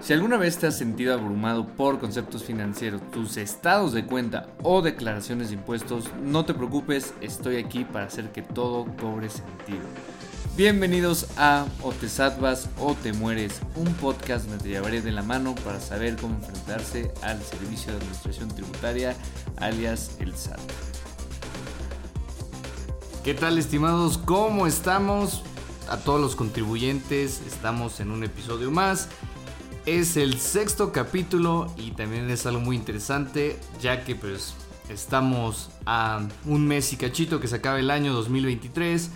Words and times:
Si 0.00 0.12
alguna 0.12 0.36
vez 0.36 0.58
te 0.58 0.66
has 0.66 0.76
sentido 0.76 1.14
abrumado 1.14 1.66
por 1.66 1.98
conceptos 1.98 2.44
financieros, 2.44 3.00
tus 3.10 3.36
estados 3.38 3.92
de 3.92 4.04
cuenta 4.04 4.48
o 4.62 4.82
declaraciones 4.82 5.48
de 5.48 5.54
impuestos, 5.54 6.10
no 6.22 6.44
te 6.44 6.52
preocupes, 6.52 7.14
estoy 7.22 7.56
aquí 7.56 7.84
para 7.84 8.06
hacer 8.06 8.30
que 8.30 8.42
todo 8.42 8.86
cobre 9.00 9.30
sentido. 9.30 9.84
Bienvenidos 10.56 11.26
a 11.36 11.66
O 11.82 11.90
te 11.90 12.08
salvas 12.08 12.68
o 12.78 12.94
te 12.94 13.12
mueres, 13.12 13.60
un 13.76 13.92
podcast 13.94 14.46
donde 14.46 14.62
te 14.62 14.68
llevaré 14.68 15.00
de 15.00 15.10
la 15.10 15.22
mano 15.22 15.54
para 15.64 15.80
saber 15.80 16.16
cómo 16.16 16.34
enfrentarse 16.34 17.10
al 17.22 17.42
Servicio 17.42 17.92
de 17.92 17.98
Administración 17.98 18.48
Tributaria, 18.50 19.16
alias 19.56 20.16
el 20.20 20.36
SAT. 20.36 20.60
¿Qué 23.24 23.32
tal 23.32 23.56
estimados? 23.56 24.18
¿Cómo 24.18 24.66
estamos? 24.66 25.42
A 25.88 25.96
todos 25.96 26.20
los 26.20 26.36
contribuyentes, 26.36 27.40
estamos 27.46 28.00
en 28.00 28.10
un 28.10 28.22
episodio 28.22 28.70
más. 28.70 29.08
Es 29.86 30.16
el 30.16 30.40
sexto 30.40 30.92
capítulo 30.92 31.66
y 31.76 31.90
también 31.90 32.30
es 32.30 32.46
algo 32.46 32.60
muy 32.60 32.74
interesante 32.74 33.60
ya 33.82 34.02
que 34.02 34.14
pues 34.14 34.54
estamos 34.88 35.68
a 35.84 36.26
un 36.46 36.66
mes 36.66 36.90
y 36.94 36.96
cachito 36.96 37.38
que 37.38 37.48
se 37.48 37.56
acaba 37.56 37.78
el 37.78 37.90
año 37.90 38.14
2023 38.14 39.10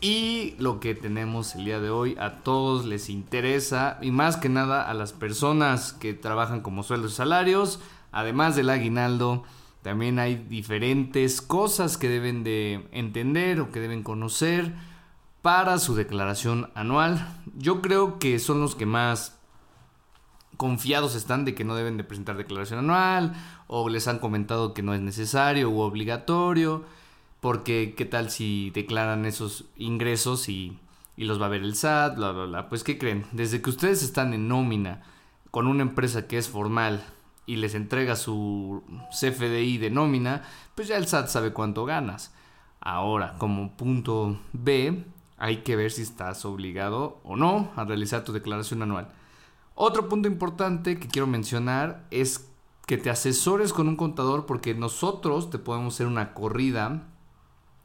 y 0.00 0.54
lo 0.58 0.78
que 0.78 0.94
tenemos 0.94 1.56
el 1.56 1.64
día 1.64 1.80
de 1.80 1.90
hoy 1.90 2.16
a 2.20 2.36
todos 2.44 2.84
les 2.84 3.10
interesa 3.10 3.98
y 4.00 4.12
más 4.12 4.36
que 4.36 4.48
nada 4.48 4.88
a 4.88 4.94
las 4.94 5.12
personas 5.12 5.94
que 5.94 6.14
trabajan 6.14 6.60
como 6.60 6.84
sueldos 6.84 7.14
y 7.14 7.16
salarios, 7.16 7.80
además 8.12 8.54
del 8.54 8.70
aguinaldo, 8.70 9.42
también 9.82 10.20
hay 10.20 10.36
diferentes 10.36 11.42
cosas 11.42 11.96
que 11.96 12.08
deben 12.08 12.44
de 12.44 12.86
entender 12.92 13.60
o 13.60 13.72
que 13.72 13.80
deben 13.80 14.04
conocer 14.04 14.72
para 15.42 15.78
su 15.78 15.96
declaración 15.96 16.70
anual. 16.76 17.36
Yo 17.56 17.82
creo 17.82 18.20
que 18.20 18.38
son 18.38 18.60
los 18.60 18.76
que 18.76 18.86
más 18.86 19.37
confiados 20.58 21.14
están 21.14 21.46
de 21.46 21.54
que 21.54 21.64
no 21.64 21.76
deben 21.76 21.96
de 21.96 22.04
presentar 22.04 22.36
declaración 22.36 22.80
anual 22.80 23.32
o 23.68 23.88
les 23.88 24.08
han 24.08 24.18
comentado 24.18 24.74
que 24.74 24.82
no 24.82 24.92
es 24.92 25.00
necesario 25.00 25.70
u 25.70 25.80
obligatorio 25.80 26.84
porque 27.40 27.94
qué 27.96 28.04
tal 28.04 28.30
si 28.30 28.70
declaran 28.70 29.24
esos 29.24 29.66
ingresos 29.76 30.48
y, 30.48 30.76
y 31.16 31.24
los 31.24 31.40
va 31.40 31.46
a 31.46 31.50
ver 31.50 31.62
el 31.62 31.76
SAT, 31.76 32.16
bla, 32.16 32.32
bla, 32.32 32.44
bla. 32.46 32.68
Pues 32.68 32.82
¿qué 32.82 32.98
creen? 32.98 33.24
Desde 33.32 33.62
que 33.62 33.70
ustedes 33.70 34.02
están 34.02 34.34
en 34.34 34.48
nómina 34.48 35.02
con 35.52 35.68
una 35.68 35.82
empresa 35.82 36.26
que 36.26 36.38
es 36.38 36.48
formal 36.48 37.04
y 37.46 37.56
les 37.56 37.74
entrega 37.74 38.16
su 38.16 38.82
CFDI 39.10 39.78
de 39.78 39.90
nómina, 39.90 40.42
pues 40.74 40.88
ya 40.88 40.96
el 40.96 41.06
SAT 41.06 41.28
sabe 41.28 41.52
cuánto 41.52 41.84
ganas. 41.84 42.34
Ahora, 42.80 43.36
como 43.38 43.76
punto 43.76 44.38
B, 44.52 45.04
hay 45.38 45.58
que 45.58 45.76
ver 45.76 45.92
si 45.92 46.02
estás 46.02 46.44
obligado 46.44 47.20
o 47.22 47.36
no 47.36 47.70
a 47.76 47.84
realizar 47.84 48.24
tu 48.24 48.32
declaración 48.32 48.82
anual. 48.82 49.08
Otro 49.80 50.08
punto 50.08 50.26
importante 50.26 50.98
que 50.98 51.06
quiero 51.06 51.28
mencionar 51.28 52.04
es 52.10 52.50
que 52.84 52.98
te 52.98 53.10
asesores 53.10 53.72
con 53.72 53.86
un 53.86 53.94
contador 53.94 54.44
porque 54.44 54.74
nosotros 54.74 55.50
te 55.50 55.58
podemos 55.58 55.94
hacer 55.94 56.08
una 56.08 56.34
corrida, 56.34 57.04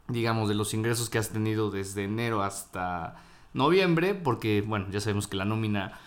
digamos, 0.08 0.50
de 0.50 0.56
los 0.56 0.74
ingresos 0.74 1.12
que 1.12 1.20
has 1.20 1.30
tenido 1.30 1.70
desde 1.70 2.06
enero 2.06 2.42
hasta 2.42 3.18
noviembre, 3.54 4.16
porque, 4.16 4.64
bueno, 4.66 4.88
ya 4.90 5.02
sabemos 5.02 5.28
que 5.28 5.38
la 5.38 5.46
nómina 5.46 6.00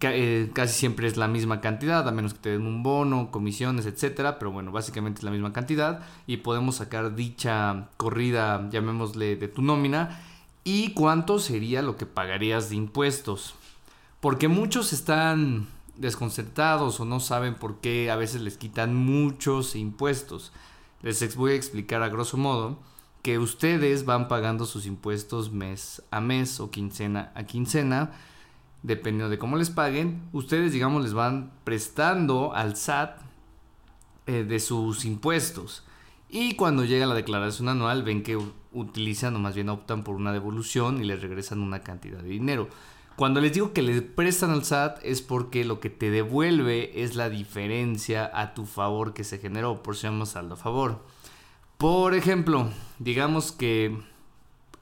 eh, 0.00 0.50
casi 0.54 0.72
siempre 0.72 1.06
es 1.06 1.18
la 1.18 1.28
misma 1.28 1.60
cantidad, 1.60 2.08
a 2.08 2.12
menos 2.12 2.32
que 2.32 2.40
te 2.40 2.50
den 2.52 2.66
un 2.66 2.82
bono, 2.82 3.30
comisiones, 3.30 3.84
etcétera, 3.84 4.38
pero 4.38 4.52
bueno, 4.52 4.72
básicamente 4.72 5.18
es 5.18 5.24
la 5.24 5.32
misma 5.32 5.52
cantidad 5.52 6.00
y 6.26 6.38
podemos 6.38 6.76
sacar 6.76 7.14
dicha 7.14 7.90
corrida, 7.98 8.70
llamémosle, 8.70 9.36
de 9.36 9.48
tu 9.48 9.60
nómina 9.60 10.18
y 10.64 10.94
cuánto 10.94 11.38
sería 11.38 11.82
lo 11.82 11.98
que 11.98 12.06
pagarías 12.06 12.70
de 12.70 12.76
impuestos. 12.76 13.54
Porque 14.20 14.48
muchos 14.48 14.92
están 14.92 15.66
desconcertados 15.96 17.00
o 17.00 17.04
no 17.04 17.20
saben 17.20 17.54
por 17.54 17.80
qué 17.80 18.10
a 18.10 18.16
veces 18.16 18.40
les 18.42 18.56
quitan 18.56 18.94
muchos 18.94 19.76
impuestos. 19.76 20.52
Les 21.02 21.36
voy 21.36 21.52
a 21.52 21.56
explicar 21.56 22.02
a 22.02 22.08
grosso 22.08 22.36
modo 22.36 22.78
que 23.22 23.38
ustedes 23.38 24.04
van 24.04 24.28
pagando 24.28 24.66
sus 24.66 24.86
impuestos 24.86 25.50
mes 25.50 26.02
a 26.10 26.20
mes 26.20 26.60
o 26.60 26.70
quincena 26.70 27.32
a 27.34 27.44
quincena, 27.44 28.12
dependiendo 28.82 29.28
de 29.28 29.38
cómo 29.38 29.56
les 29.56 29.70
paguen. 29.70 30.22
Ustedes, 30.32 30.72
digamos, 30.72 31.02
les 31.02 31.12
van 31.12 31.52
prestando 31.64 32.54
al 32.54 32.76
SAT 32.76 33.18
eh, 34.26 34.44
de 34.44 34.60
sus 34.60 35.04
impuestos. 35.04 35.84
Y 36.28 36.54
cuando 36.54 36.84
llega 36.84 37.06
la 37.06 37.14
declaración 37.14 37.68
anual, 37.68 38.02
ven 38.02 38.22
que 38.22 38.38
utilizan 38.72 39.34
o 39.36 39.38
más 39.38 39.54
bien 39.54 39.68
optan 39.68 40.04
por 40.04 40.16
una 40.16 40.32
devolución 40.32 41.00
y 41.00 41.04
les 41.04 41.20
regresan 41.20 41.60
una 41.60 41.80
cantidad 41.80 42.18
de 42.18 42.28
dinero. 42.28 42.68
Cuando 43.16 43.40
les 43.40 43.54
digo 43.54 43.72
que 43.72 43.80
le 43.80 44.02
prestan 44.02 44.50
al 44.50 44.64
SAT 44.64 44.98
es 45.02 45.22
porque 45.22 45.64
lo 45.64 45.80
que 45.80 45.88
te 45.88 46.10
devuelve 46.10 47.02
es 47.02 47.16
la 47.16 47.30
diferencia 47.30 48.30
a 48.32 48.52
tu 48.52 48.66
favor 48.66 49.14
que 49.14 49.24
se 49.24 49.38
generó, 49.38 49.82
por 49.82 49.96
si 49.96 50.02
llama 50.02 50.26
saldo 50.26 50.54
a 50.54 50.58
favor. 50.58 51.00
Por 51.78 52.14
ejemplo, 52.14 52.70
digamos 52.98 53.52
que 53.52 53.98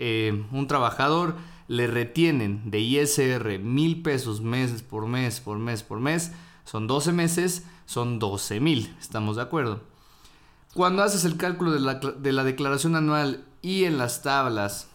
eh, 0.01 0.45
un 0.51 0.67
trabajador 0.67 1.37
le 1.69 1.87
retienen 1.87 2.69
de 2.71 2.81
ISR 2.81 3.61
mil 3.61 4.03
pesos 4.03 4.41
mes 4.41 4.83
por 4.83 5.07
mes, 5.07 5.41
por 5.41 5.59
mes, 5.59 5.85
por 5.85 6.01
mes, 6.01 6.33
son 6.65 6.89
12 6.89 7.13
meses, 7.13 7.65
son 7.87 8.19
12 8.19 8.59
mil, 8.59 8.97
¿estamos 9.01 9.37
de 9.37 9.43
acuerdo? 9.43 9.81
Cuando 10.75 11.05
haces 11.05 11.25
el 11.25 11.37
cálculo 11.37 11.71
de 11.71 11.79
la, 11.79 11.95
de 11.95 12.33
la 12.33 12.43
declaración 12.43 12.97
anual 12.97 13.45
y 13.63 13.85
en 13.85 13.97
las 13.97 14.23
tablas 14.23 14.89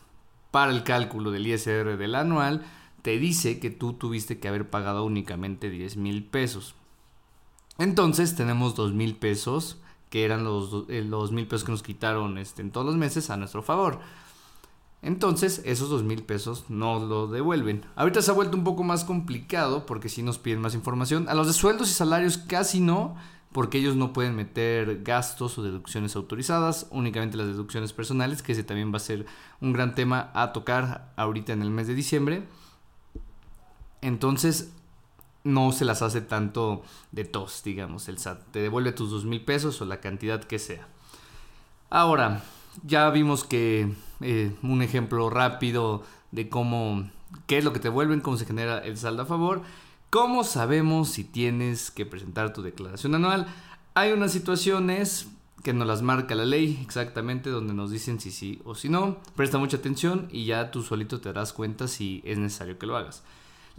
para 0.52 0.74
el 0.74 0.84
cálculo 0.84 1.32
del 1.32 1.48
ISR 1.48 1.98
del 1.98 2.16
anual, 2.16 2.66
te 3.02 3.18
dice 3.18 3.60
que 3.60 3.70
tú 3.70 3.94
tuviste 3.94 4.40
que 4.40 4.48
haber 4.48 4.70
pagado 4.70 5.06
únicamente 5.06 5.70
10 5.70 5.98
mil 5.98 6.24
pesos. 6.24 6.76
Entonces 7.78 8.36
tenemos 8.36 8.76
2 8.76 8.94
mil 8.94 9.16
pesos, 9.16 9.78
que 10.10 10.26
eran 10.26 10.44
los, 10.44 10.86
eh, 10.90 11.04
los 11.04 11.32
mil 11.32 11.48
pesos 11.48 11.64
que 11.64 11.72
nos 11.72 11.84
quitaron 11.84 12.38
este, 12.38 12.62
en 12.62 12.72
todos 12.72 12.86
los 12.86 12.96
meses 12.98 13.30
a 13.30 13.38
nuestro 13.38 13.64
favor. 13.64 14.00
Entonces 15.02 15.62
esos 15.64 15.90
2 15.90 16.04
mil 16.04 16.24
pesos 16.24 16.66
no 16.68 17.00
lo 17.00 17.28
devuelven. 17.28 17.86
Ahorita 17.96 18.22
se 18.22 18.32
ha 18.32 18.34
vuelto 18.34 18.58
un 18.58 18.66
poco 18.66 18.84
más 18.84 19.06
complicado 19.06 19.86
porque 19.86 20.10
si 20.10 20.24
nos 20.24 20.40
piden 20.40 20.60
más 20.60 20.76
información. 20.76 21.30
A 21.30 21.36
los 21.36 21.48
de 21.48 21.54
sueldos 21.54 21.90
y 21.90 21.94
salarios 21.94 22.38
casi 22.38 22.82
no, 22.82 23.16
porque 23.54 23.78
ellos 23.78 23.96
no 23.96 24.14
pueden 24.14 24.36
meter 24.36 25.02
gastos 25.04 25.58
o 25.58 25.64
deducciones 25.64 26.16
autorizadas, 26.16 26.88
únicamente 26.92 27.38
las 27.38 27.48
deducciones 27.48 27.94
personales, 27.94 28.42
que 28.42 28.52
ese 28.52 28.64
también 28.64 28.92
va 28.92 28.98
a 28.98 29.02
ser 29.02 29.26
un 29.62 29.74
gran 29.74 29.96
tema 29.96 30.32
a 30.34 30.52
tocar 30.52 31.14
ahorita 31.16 31.54
en 31.54 31.62
el 31.62 31.72
mes 31.72 31.88
de 31.88 31.96
diciembre. 31.96 32.44
Entonces, 34.02 34.72
no 35.44 35.72
se 35.72 35.86
las 35.86 36.02
hace 36.02 36.22
tanto 36.22 36.84
de 37.12 37.26
tos, 37.26 37.62
digamos, 37.64 38.08
el 38.08 38.18
SAT. 38.18 38.52
Te 38.52 38.60
devuelve 38.60 38.92
tus 38.92 39.12
dos 39.12 39.26
mil 39.26 39.44
pesos 39.44 39.82
o 39.82 39.86
la 39.86 40.00
cantidad 40.00 40.44
que 40.44 40.60
sea. 40.60 40.88
Ahora, 41.90 42.44
ya 42.84 43.10
vimos 43.10 43.44
que 43.44 43.92
eh, 44.22 44.56
un 44.62 44.82
ejemplo 44.82 45.30
rápido 45.30 46.04
de 46.32 46.50
cómo, 46.50 47.10
qué 47.48 47.58
es 47.58 47.64
lo 47.64 47.74
que 47.74 47.80
te 47.80 47.88
devuelven, 47.88 48.22
cómo 48.22 48.38
se 48.38 48.46
genera 48.46 48.80
el 48.80 48.98
saldo 48.98 49.24
a 49.24 49.26
favor. 49.26 49.62
¿Cómo 50.10 50.44
sabemos 50.44 51.10
si 51.10 51.24
tienes 51.24 51.92
que 51.92 52.06
presentar 52.06 52.54
tu 52.54 52.62
declaración 52.62 53.16
anual? 53.16 53.48
Hay 53.94 54.12
unas 54.12 54.32
situaciones 54.32 55.28
que 55.64 55.74
nos 55.74 55.88
las 55.88 56.02
marca 56.02 56.36
la 56.36 56.46
ley 56.46 56.80
exactamente 56.82 57.50
donde 57.50 57.74
nos 57.74 57.92
dicen 57.92 58.20
si 58.20 58.32
sí 58.32 58.62
o 58.66 58.76
si 58.76 58.90
no. 58.90 59.18
Presta 59.36 59.58
mucha 59.58 59.78
atención 59.78 60.28
y 60.32 60.46
ya 60.46 60.72
tú 60.72 60.84
solito 60.84 61.20
te 61.20 61.30
darás 61.30 61.54
cuenta 61.54 61.88
si 61.88 62.22
es 62.26 62.38
necesario 62.38 62.80
que 62.80 62.88
lo 62.88 62.98
hagas. 62.98 63.24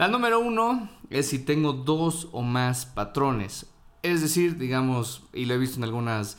La 0.00 0.08
número 0.08 0.40
uno 0.40 0.88
es 1.10 1.28
si 1.28 1.38
tengo 1.38 1.74
dos 1.74 2.28
o 2.32 2.40
más 2.40 2.86
patrones. 2.86 3.70
Es 4.02 4.22
decir, 4.22 4.56
digamos, 4.56 5.24
y 5.34 5.44
lo 5.44 5.52
he 5.52 5.58
visto 5.58 5.76
en 5.76 5.84
algunas 5.84 6.38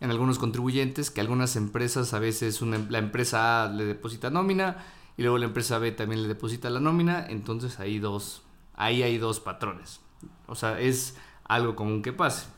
en 0.00 0.10
algunos 0.10 0.38
contribuyentes 0.38 1.10
que 1.10 1.22
algunas 1.22 1.56
empresas 1.56 2.12
a 2.12 2.18
veces 2.18 2.60
una, 2.60 2.76
la 2.90 2.98
empresa 2.98 3.64
A 3.64 3.68
le 3.70 3.86
deposita 3.86 4.28
nómina 4.28 4.84
y 5.16 5.22
luego 5.22 5.38
la 5.38 5.46
empresa 5.46 5.78
B 5.78 5.90
también 5.92 6.20
le 6.20 6.28
deposita 6.28 6.68
la 6.68 6.80
nómina, 6.80 7.24
entonces 7.26 7.80
ahí 7.80 7.98
dos 7.98 8.42
ahí 8.74 9.02
hay 9.02 9.16
dos 9.16 9.40
patrones. 9.40 10.02
O 10.46 10.54
sea, 10.54 10.78
es 10.78 11.16
algo 11.44 11.76
común 11.76 12.02
que 12.02 12.12
pase. 12.12 12.48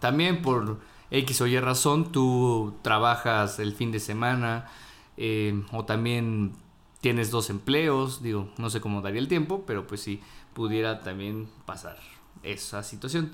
También 0.00 0.40
por 0.40 0.80
X 1.10 1.42
o 1.42 1.46
Y 1.46 1.60
razón 1.60 2.10
tú 2.10 2.78
trabajas 2.80 3.58
el 3.58 3.74
fin 3.74 3.92
de 3.92 4.00
semana 4.00 4.70
eh, 5.18 5.62
o 5.72 5.84
también 5.84 6.54
tienes 7.00 7.30
dos 7.30 7.50
empleos, 7.50 8.22
digo, 8.22 8.48
no 8.58 8.70
sé 8.70 8.80
cómo 8.80 9.02
daría 9.02 9.20
el 9.20 9.28
tiempo, 9.28 9.64
pero 9.66 9.86
pues 9.86 10.00
sí, 10.00 10.20
pudiera 10.54 11.00
también 11.00 11.48
pasar 11.66 11.98
esa 12.42 12.82
situación. 12.82 13.32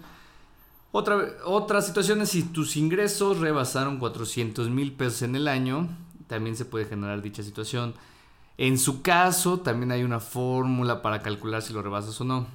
Otra, 0.93 1.27
otra 1.45 1.83
situación 1.83 2.21
es 2.21 2.31
si 2.31 2.43
tus 2.43 2.77
ingresos 2.77 3.41
rebasaron 3.41 3.99
400 3.99 4.71
mil 4.71 4.93
pesos 4.93 5.23
en 5.23 5.35
el 5.35 5.49
año, 5.49 5.89
también 6.27 6.57
se 6.57 6.65
puede 6.65 6.85
generar 6.85 7.21
dicha 7.21 7.43
situación. 7.43 7.95
En 8.59 8.79
su 8.79 9.03
caso, 9.03 9.61
también 9.61 9.91
hay 9.91 10.05
una 10.05 10.21
fórmula 10.21 11.03
para 11.03 11.21
calcular 11.23 11.63
si 11.63 11.73
lo 11.73 11.83
rebasas 11.83 12.21
o 12.21 12.25
no. 12.25 12.47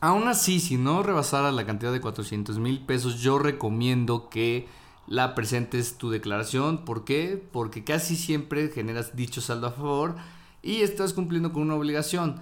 Aún 0.00 0.28
así, 0.28 0.60
si 0.60 0.76
no 0.76 1.02
rebasara 1.02 1.52
la 1.52 1.66
cantidad 1.66 1.92
de 1.92 2.00
400 2.00 2.58
mil 2.58 2.80
pesos, 2.80 3.20
yo 3.20 3.38
recomiendo 3.38 4.28
que 4.28 4.68
la 5.06 5.34
presentes 5.34 5.98
tu 5.98 6.10
declaración. 6.10 6.84
¿Por 6.84 7.04
qué? 7.04 7.42
Porque 7.52 7.84
casi 7.84 8.16
siempre 8.16 8.68
generas 8.68 9.16
dicho 9.16 9.40
saldo 9.40 9.68
a 9.68 9.72
favor 9.72 10.16
y 10.62 10.82
estás 10.82 11.12
cumpliendo 11.12 11.52
con 11.52 11.62
una 11.62 11.74
obligación. 11.74 12.40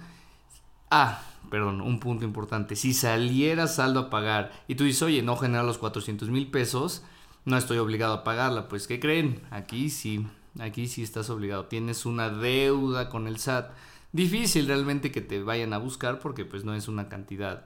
Ah, 0.89 1.21
perdón, 1.49 1.81
un 1.81 1.99
punto 1.99 2.25
importante. 2.25 2.75
Si 2.75 2.93
saliera 2.93 3.67
saldo 3.67 3.99
a 3.99 4.09
pagar 4.09 4.51
y 4.67 4.75
tú 4.75 4.83
dices, 4.83 5.03
oye, 5.03 5.21
no 5.21 5.37
genera 5.37 5.63
los 5.63 5.77
400 5.77 6.29
mil 6.29 6.49
pesos, 6.49 7.03
no 7.45 7.57
estoy 7.57 7.77
obligado 7.77 8.13
a 8.13 8.23
pagarla. 8.23 8.67
Pues, 8.67 8.87
¿qué 8.87 8.99
creen? 8.99 9.41
Aquí 9.51 9.89
sí, 9.89 10.25
aquí 10.59 10.87
sí 10.87 11.03
estás 11.03 11.29
obligado. 11.29 11.65
Tienes 11.65 12.05
una 12.05 12.29
deuda 12.29 13.09
con 13.09 13.27
el 13.27 13.37
SAT. 13.37 13.71
Difícil 14.11 14.67
realmente 14.67 15.11
que 15.11 15.21
te 15.21 15.43
vayan 15.43 15.73
a 15.73 15.77
buscar 15.77 16.19
porque 16.19 16.45
pues 16.45 16.63
no 16.63 16.73
es 16.73 16.87
una 16.87 17.09
cantidad 17.09 17.65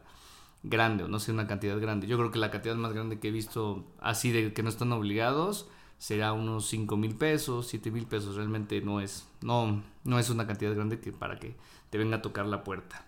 grande 0.64 1.04
o 1.04 1.08
no 1.08 1.20
sé 1.20 1.32
una 1.32 1.48
cantidad 1.48 1.80
grande. 1.80 2.08
Yo 2.08 2.18
creo 2.18 2.32
que 2.32 2.40
la 2.40 2.52
cantidad 2.52 2.76
más 2.76 2.94
grande 2.94 3.20
que 3.20 3.30
he 3.30 3.32
visto 3.32 3.86
así 4.00 4.32
de 4.32 4.54
que 4.54 4.64
no 4.64 4.70
están 4.70 4.92
obligados 4.92 5.68
será 5.98 6.34
unos 6.34 6.68
5 6.68 6.98
mil 6.98 7.16
pesos, 7.16 7.68
7 7.68 7.92
mil 7.92 8.06
pesos. 8.06 8.36
Realmente 8.36 8.82
no 8.82 9.02
es, 9.02 9.28
no, 9.42 9.84
no 10.04 10.20
es 10.20 10.30
una 10.30 10.48
cantidad 10.48 10.74
grande 10.74 11.00
que 11.00 11.12
para 11.12 11.40
que 11.40 11.56
te 11.90 11.98
venga 11.98 12.18
a 12.18 12.22
tocar 12.22 12.46
la 12.46 12.64
puerta. 12.64 13.06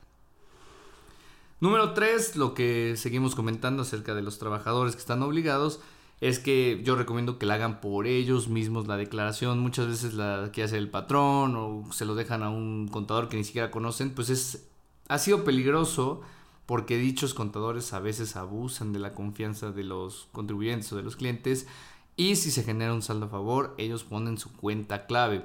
Número 1.59 1.93
3, 1.93 2.37
lo 2.37 2.53
que 2.53 2.95
seguimos 2.97 3.35
comentando 3.35 3.83
acerca 3.83 4.15
de 4.15 4.23
los 4.23 4.39
trabajadores 4.39 4.95
que 4.95 5.01
están 5.01 5.21
obligados, 5.21 5.79
es 6.19 6.39
que 6.39 6.81
yo 6.83 6.95
recomiendo 6.95 7.37
que 7.37 7.45
la 7.45 7.55
hagan 7.55 7.81
por 7.81 8.07
ellos 8.07 8.47
mismos 8.47 8.87
la 8.87 8.97
declaración. 8.97 9.59
Muchas 9.59 9.87
veces 9.87 10.13
la 10.13 10.51
que 10.51 10.63
hace 10.63 10.77
el 10.77 10.89
patrón 10.89 11.55
o 11.55 11.91
se 11.91 12.05
lo 12.05 12.15
dejan 12.15 12.43
a 12.43 12.49
un 12.49 12.87
contador 12.87 13.29
que 13.29 13.37
ni 13.37 13.43
siquiera 13.43 13.71
conocen, 13.71 14.11
pues 14.11 14.29
es, 14.29 14.69
ha 15.07 15.17
sido 15.17 15.43
peligroso 15.43 16.21
porque 16.65 16.97
dichos 16.97 17.33
contadores 17.33 17.93
a 17.93 17.99
veces 17.99 18.35
abusan 18.35 18.93
de 18.93 18.99
la 18.99 19.13
confianza 19.13 19.71
de 19.71 19.83
los 19.83 20.27
contribuyentes 20.31 20.91
o 20.93 20.97
de 20.97 21.03
los 21.03 21.15
clientes 21.15 21.67
y 22.15 22.35
si 22.35 22.51
se 22.51 22.63
genera 22.63 22.93
un 22.93 23.01
saldo 23.01 23.25
a 23.25 23.29
favor, 23.29 23.75
ellos 23.77 24.03
ponen 24.03 24.37
su 24.37 24.51
cuenta 24.53 25.05
clave 25.05 25.43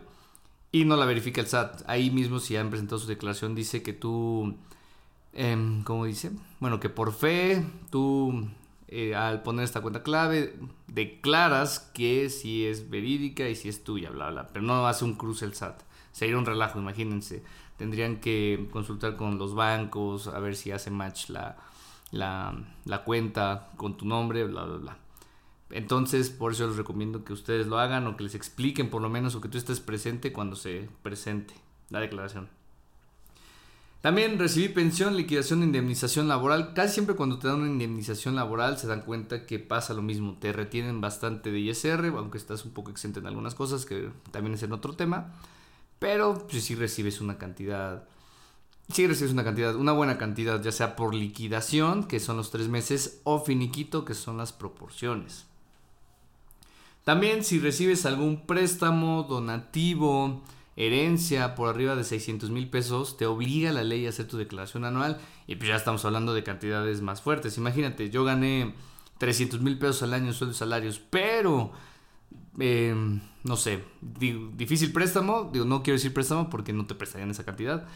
y 0.73 0.85
no 0.85 0.97
la 0.97 1.07
verifica 1.07 1.41
el 1.41 1.47
SAT. 1.47 1.83
Ahí 1.87 2.11
mismo 2.11 2.39
si 2.39 2.57
han 2.57 2.71
presentado 2.71 2.99
su 2.99 3.07
declaración 3.07 3.55
dice 3.55 3.83
que 3.83 3.93
tú 3.93 4.57
eh, 5.33 5.83
¿cómo 5.85 6.07
dice? 6.07 6.33
Bueno, 6.61 6.81
que 6.81 6.89
por 6.89 7.13
fe 7.13 7.65
tú 7.91 8.49
eh, 8.89 9.15
al 9.15 9.43
poner 9.43 9.65
esta 9.65 9.83
cuenta 9.83 10.03
clave 10.03 10.55
declaras 10.87 11.79
que 11.93 12.31
si 12.31 12.65
es 12.67 12.89
verídica 12.89 13.49
y 13.49 13.55
si 13.55 13.69
es 13.69 13.85
tuya, 13.85 14.11
bla, 14.11 14.31
bla, 14.31 14.49
pero 14.49 14.65
no 14.65 14.87
hace 14.87 15.05
un 15.05 15.15
cruce 15.15 15.45
el 15.45 15.55
SAT. 15.55 15.83
Sería 16.17 16.39
un 16.39 16.47
relajo, 16.47 16.79
imagínense. 16.79 17.43
Tendrían 17.77 18.21
que 18.21 18.71
consultar 18.73 19.17
con 19.17 19.37
los 19.37 19.55
bancos 19.55 20.29
a 20.29 20.39
ver 20.39 20.57
si 20.57 20.71
hace 20.71 20.91
match 20.91 21.29
la, 21.29 21.59
la, 22.11 23.05
cuenta 23.05 23.69
con 23.77 23.99
tu 23.99 24.07
nombre, 24.07 24.45
bla, 24.45 24.65
bla, 24.65 24.79
bla. 24.79 24.99
Entonces, 25.69 26.31
por 26.31 26.53
eso 26.53 26.69
les 26.69 26.77
recomiendo 26.79 27.23
que 27.23 27.35
ustedes 27.35 27.67
lo 27.67 27.79
hagan 27.79 28.07
o 28.07 28.17
que 28.17 28.25
les 28.25 28.35
expliquen 28.35 28.89
por 28.89 29.03
lo 29.03 29.11
menos 29.11 29.35
o 29.35 29.43
que 29.43 29.51
tú 29.51 29.59
estés 29.59 29.81
presente 29.81 30.33
cuando 30.33 30.57
se 30.57 30.89
presente 31.03 31.53
la 31.91 32.01
declaración. 32.01 32.49
También 34.01 34.39
recibí 34.39 34.71
pensión, 34.71 35.19
liquidación 35.19 35.61
de 35.61 35.67
indemnización 35.67 36.29
laboral. 36.29 36.73
Casi 36.73 36.95
siempre 36.95 37.15
cuando 37.15 37.39
te 37.39 37.49
dan 37.49 37.61
una 37.61 37.69
indemnización 37.69 38.37
laboral 38.37 38.79
se 38.79 38.87
dan 38.87 39.03
cuenta 39.03 39.45
que 39.45 39.59
pasa 39.59 39.93
lo 39.93 40.01
mismo. 40.01 40.39
Te 40.41 40.55
retienen 40.55 41.03
bastante 41.03 41.53
de 41.53 41.59
ISR, 41.59 42.07
aunque 42.17 42.39
estás 42.39 42.65
un 42.65 42.71
poco 42.71 42.91
exento 42.91 43.21
en 43.21 43.27
algunas 43.27 43.55
cosas, 43.55 43.85
que 43.85 44.09
también 44.31 44.55
es 44.55 44.63
en 44.63 44.73
otro 44.73 44.95
tema. 44.95 45.35
Pero 45.99 46.47
pues, 46.49 46.79
recibes 46.79 47.21
una 47.21 47.39
cantidad. 47.39 48.09
Sí 48.93 49.07
recibes 49.07 49.33
una 49.33 49.45
cantidad, 49.45 49.75
una 49.75 49.93
buena 49.93 50.19
cantidad, 50.19 50.63
ya 50.63 50.71
sea 50.71 50.95
por 50.95 51.15
liquidación, 51.15 52.05
que 52.05 52.21
son 52.21 52.37
los 52.37 52.51
tres 52.51 52.69
meses, 52.69 53.21
o 53.25 53.41
finiquito, 53.41 54.05
que 54.05 54.15
son 54.15 54.37
las 54.37 54.53
proporciones. 54.53 55.47
También 57.03 57.45
si 57.45 57.59
recibes 57.59 58.05
algún 58.07 58.47
préstamo, 58.47 59.25
donativo, 59.25 60.43
herencia 60.77 61.55
por 61.55 61.69
arriba 61.69 61.97
de 61.97 62.05
600 62.05 62.51
mil 62.51 62.69
pesos, 62.69 63.17
te 63.17 63.27
obliga 63.27 63.73
la 63.73 63.83
ley 63.83 64.07
a 64.07 64.11
hacer 64.11 64.29
tu 64.29 64.37
declaración 64.37 64.85
anual 64.85 65.19
y 65.47 65.57
pues 65.57 65.69
ya 65.69 65.77
estamos 65.77 66.05
hablando 66.05 66.35
de 66.35 66.45
cantidades 66.45 67.01
más 67.01 67.23
fuertes. 67.23 67.57
Imagínate, 67.59 68.11
yo 68.11 68.25
gané 68.25 68.75
300 69.19 69.61
mil 69.61 69.79
pesos 69.79 70.03
al 70.03 70.15
año 70.15 70.27
en 70.27 70.35
sueldos 70.35 70.59
salarios, 70.59 70.99
pero 70.99 71.73
em, 72.59 73.21
no 73.45 73.57
sé, 73.57 73.85
difícil 74.01 74.93
préstamo, 74.93 75.51
digo, 75.53 75.65
no 75.65 75.83
quiero 75.83 75.97
decir 75.97 76.13
préstamo 76.13 76.51
porque 76.51 76.73
no 76.73 76.87
te 76.87 76.95
prestarían 76.95 77.31
esa 77.31 77.45
cantidad, 77.45 77.87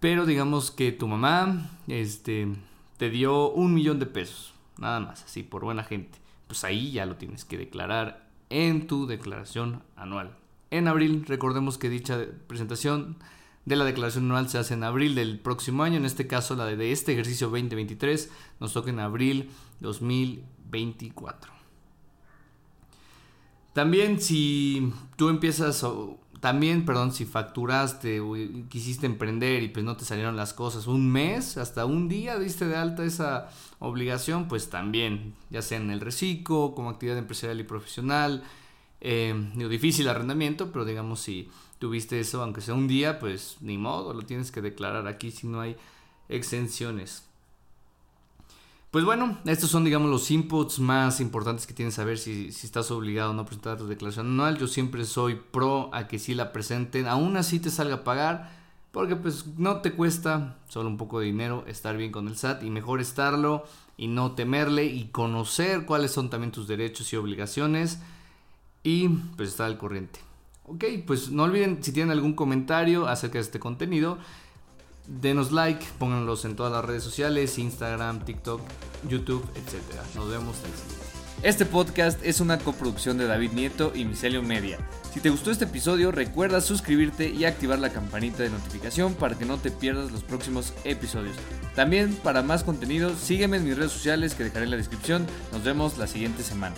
pero 0.00 0.26
digamos 0.26 0.70
que 0.70 0.92
tu 0.92 1.08
mamá 1.08 1.70
este, 1.86 2.48
te 2.96 3.10
dio 3.10 3.50
un 3.50 3.74
millón 3.74 3.98
de 3.98 4.06
pesos, 4.06 4.54
nada 4.78 5.00
más, 5.00 5.24
así, 5.24 5.42
por 5.42 5.64
buena 5.64 5.84
gente. 5.84 6.18
Pues 6.46 6.64
ahí 6.64 6.92
ya 6.92 7.06
lo 7.06 7.16
tienes 7.16 7.44
que 7.44 7.56
declarar 7.56 8.28
en 8.50 8.86
tu 8.86 9.06
declaración 9.06 9.82
anual 9.96 10.36
en 10.70 10.88
abril. 10.88 11.24
Recordemos 11.26 11.78
que 11.78 11.88
dicha 11.88 12.26
presentación 12.46 13.16
de 13.64 13.76
la 13.76 13.84
declaración 13.84 14.24
anual 14.26 14.48
se 14.48 14.58
hace 14.58 14.74
en 14.74 14.84
abril 14.84 15.14
del 15.14 15.38
próximo 15.38 15.84
año, 15.84 15.96
en 15.96 16.04
este 16.04 16.26
caso 16.26 16.54
la 16.54 16.66
de 16.66 16.92
este 16.92 17.12
ejercicio 17.12 17.48
2023 17.48 18.30
nos 18.60 18.72
toca 18.72 18.90
en 18.90 19.00
abril 19.00 19.50
2024. 19.80 21.52
También 23.74 24.20
si 24.20 24.92
tú 25.16 25.28
empiezas, 25.28 25.84
también, 26.40 26.86
perdón, 26.86 27.12
si 27.12 27.24
facturaste 27.24 28.20
o 28.20 28.34
quisiste 28.68 29.06
emprender 29.06 29.64
y 29.64 29.68
pues 29.68 29.84
no 29.84 29.96
te 29.96 30.04
salieron 30.04 30.36
las 30.36 30.54
cosas 30.54 30.86
un 30.86 31.10
mes, 31.10 31.58
hasta 31.58 31.84
un 31.84 32.08
día 32.08 32.38
diste 32.38 32.66
de 32.66 32.76
alta 32.76 33.04
esa 33.04 33.50
obligación, 33.80 34.46
pues 34.46 34.70
también, 34.70 35.34
ya 35.50 35.60
sea 35.60 35.78
en 35.78 35.90
el 35.90 36.00
reciclo, 36.00 36.72
como 36.76 36.88
actividad 36.88 37.18
empresarial 37.18 37.58
y 37.58 37.64
profesional, 37.64 38.44
eh, 39.00 39.34
difícil 39.68 40.08
arrendamiento, 40.08 40.70
pero 40.70 40.84
digamos 40.84 41.18
si 41.20 41.50
tuviste 41.80 42.20
eso, 42.20 42.42
aunque 42.42 42.60
sea 42.60 42.74
un 42.74 42.86
día, 42.86 43.18
pues 43.18 43.56
ni 43.60 43.76
modo, 43.76 44.14
lo 44.14 44.22
tienes 44.22 44.52
que 44.52 44.62
declarar 44.62 45.08
aquí 45.08 45.32
si 45.32 45.48
no 45.48 45.60
hay 45.60 45.76
exenciones. 46.28 47.28
Pues 48.94 49.04
bueno, 49.04 49.38
estos 49.44 49.70
son, 49.70 49.82
digamos, 49.82 50.08
los 50.08 50.30
inputs 50.30 50.78
más 50.78 51.18
importantes 51.18 51.66
que 51.66 51.74
tienes 51.74 51.94
que 51.94 52.00
saber 52.00 52.16
si, 52.16 52.46
estás 52.46 52.92
obligado 52.92 53.32
a 53.32 53.34
no 53.34 53.44
presentar 53.44 53.76
tu 53.76 53.88
declaración 53.88 54.28
anual. 54.28 54.56
Yo 54.56 54.68
siempre 54.68 55.04
soy 55.04 55.34
pro 55.34 55.90
a 55.92 56.06
que 56.06 56.20
si 56.20 56.32
la 56.32 56.52
presenten, 56.52 57.08
aún 57.08 57.36
así 57.36 57.58
te 57.58 57.70
salga 57.70 57.96
a 57.96 58.04
pagar, 58.04 58.52
porque 58.92 59.16
pues 59.16 59.48
no 59.58 59.80
te 59.80 59.94
cuesta 59.94 60.58
solo 60.68 60.88
un 60.88 60.96
poco 60.96 61.18
de 61.18 61.26
dinero 61.26 61.64
estar 61.66 61.96
bien 61.96 62.12
con 62.12 62.28
el 62.28 62.36
SAT 62.36 62.62
y 62.62 62.70
mejor 62.70 63.00
estarlo 63.00 63.64
y 63.96 64.06
no 64.06 64.36
temerle 64.36 64.84
y 64.84 65.06
conocer 65.06 65.86
cuáles 65.86 66.12
son 66.12 66.30
también 66.30 66.52
tus 66.52 66.68
derechos 66.68 67.12
y 67.12 67.16
obligaciones 67.16 67.98
y 68.84 69.08
pues 69.08 69.48
está 69.48 69.66
al 69.66 69.76
corriente. 69.76 70.20
Ok, 70.66 70.84
pues 71.04 71.32
no 71.32 71.42
olviden 71.42 71.82
si 71.82 71.90
tienen 71.90 72.12
algún 72.12 72.34
comentario 72.34 73.08
acerca 73.08 73.38
de 73.38 73.40
este 73.40 73.58
contenido, 73.58 74.18
denos 75.06 75.52
like, 75.52 75.84
pónganlos 75.98 76.44
en 76.44 76.56
todas 76.56 76.72
las 76.72 76.84
redes 76.84 77.02
sociales, 77.02 77.58
Instagram, 77.58 78.24
TikTok, 78.24 78.60
YouTube, 79.08 79.44
etc. 79.54 79.82
Nos 80.14 80.28
vemos 80.28 80.56
en 80.64 80.70
el 80.70 80.76
siguiente. 80.76 81.04
Este 81.42 81.66
podcast 81.66 82.24
es 82.24 82.40
una 82.40 82.58
coproducción 82.58 83.18
de 83.18 83.26
David 83.26 83.52
Nieto 83.52 83.92
y 83.94 84.06
Micelio 84.06 84.42
Media. 84.42 84.78
Si 85.12 85.20
te 85.20 85.28
gustó 85.28 85.50
este 85.50 85.66
episodio, 85.66 86.10
recuerda 86.10 86.60
suscribirte 86.60 87.28
y 87.28 87.44
activar 87.44 87.78
la 87.78 87.90
campanita 87.90 88.42
de 88.42 88.50
notificación 88.50 89.14
para 89.14 89.36
que 89.36 89.44
no 89.44 89.58
te 89.58 89.70
pierdas 89.70 90.10
los 90.10 90.22
próximos 90.22 90.72
episodios. 90.84 91.36
También, 91.74 92.14
para 92.16 92.42
más 92.42 92.64
contenido, 92.64 93.14
sígueme 93.14 93.58
en 93.58 93.64
mis 93.64 93.76
redes 93.76 93.92
sociales 93.92 94.34
que 94.34 94.44
dejaré 94.44 94.64
en 94.64 94.70
la 94.70 94.76
descripción. 94.78 95.26
Nos 95.52 95.62
vemos 95.64 95.98
la 95.98 96.06
siguiente 96.06 96.42
semana. 96.42 96.76